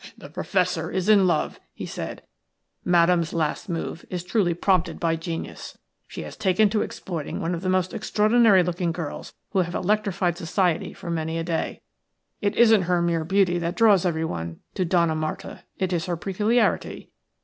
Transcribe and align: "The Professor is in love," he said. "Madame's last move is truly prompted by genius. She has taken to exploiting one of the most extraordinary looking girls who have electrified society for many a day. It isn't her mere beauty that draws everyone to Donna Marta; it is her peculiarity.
"The 0.17 0.31
Professor 0.31 0.89
is 0.89 1.07
in 1.09 1.27
love," 1.27 1.59
he 1.75 1.85
said. 1.85 2.23
"Madame's 2.83 3.33
last 3.33 3.69
move 3.69 4.03
is 4.09 4.23
truly 4.23 4.55
prompted 4.55 4.99
by 4.99 5.15
genius. 5.15 5.77
She 6.07 6.23
has 6.23 6.35
taken 6.35 6.71
to 6.71 6.81
exploiting 6.81 7.39
one 7.39 7.53
of 7.53 7.61
the 7.61 7.69
most 7.69 7.93
extraordinary 7.93 8.63
looking 8.63 8.91
girls 8.91 9.35
who 9.51 9.59
have 9.59 9.75
electrified 9.75 10.39
society 10.39 10.91
for 10.91 11.11
many 11.11 11.37
a 11.37 11.43
day. 11.43 11.81
It 12.41 12.55
isn't 12.55 12.81
her 12.89 12.99
mere 12.99 13.23
beauty 13.23 13.59
that 13.59 13.75
draws 13.75 14.03
everyone 14.03 14.61
to 14.73 14.85
Donna 14.85 15.13
Marta; 15.13 15.65
it 15.77 15.93
is 15.93 16.07
her 16.07 16.17
peculiarity. 16.17 17.11